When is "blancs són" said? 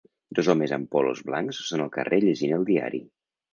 1.27-1.85